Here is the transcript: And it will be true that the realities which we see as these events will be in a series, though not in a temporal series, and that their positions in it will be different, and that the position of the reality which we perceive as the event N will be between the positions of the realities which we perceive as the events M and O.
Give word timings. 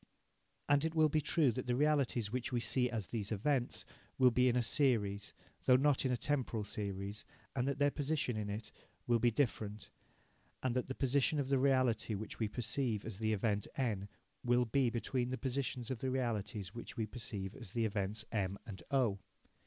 And 0.67 0.83
it 0.83 0.95
will 0.95 1.09
be 1.09 1.21
true 1.21 1.51
that 1.51 1.67
the 1.67 1.75
realities 1.75 2.31
which 2.31 2.51
we 2.51 2.59
see 2.59 2.89
as 2.89 3.09
these 3.09 3.31
events 3.31 3.85
will 4.17 4.31
be 4.31 4.49
in 4.49 4.55
a 4.55 4.63
series, 4.63 5.31
though 5.65 5.75
not 5.75 6.05
in 6.05 6.11
a 6.11 6.17
temporal 6.17 6.63
series, 6.63 7.23
and 7.55 7.67
that 7.67 7.77
their 7.77 7.91
positions 7.91 8.39
in 8.39 8.49
it 8.49 8.71
will 9.05 9.19
be 9.19 9.29
different, 9.29 9.91
and 10.63 10.75
that 10.75 10.87
the 10.87 10.95
position 10.95 11.37
of 11.39 11.49
the 11.49 11.59
reality 11.59 12.15
which 12.15 12.39
we 12.39 12.47
perceive 12.47 13.05
as 13.05 13.19
the 13.19 13.31
event 13.31 13.67
N 13.77 14.09
will 14.43 14.65
be 14.65 14.89
between 14.89 15.29
the 15.29 15.37
positions 15.37 15.91
of 15.91 15.99
the 15.99 16.09
realities 16.09 16.73
which 16.73 16.97
we 16.97 17.05
perceive 17.05 17.55
as 17.55 17.73
the 17.73 17.85
events 17.85 18.25
M 18.31 18.57
and 18.65 18.81
O. 18.89 19.19